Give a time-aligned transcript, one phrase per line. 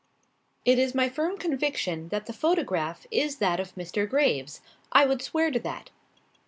[0.65, 4.09] "It is my firm conviction that the photograph is that of Mr.
[4.09, 4.59] Graves.
[4.91, 5.91] I would swear to that."